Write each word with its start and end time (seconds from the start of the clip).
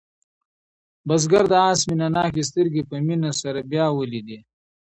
بزګر 1.07 1.45
د 1.51 1.53
آس 1.69 1.79
مینه 1.87 2.07
ناکې 2.15 2.43
سترګې 2.49 2.83
په 2.89 2.95
مینه 3.07 3.31
سره 3.41 3.59
بیا 3.71 3.85
ولیدلې. 3.91 4.39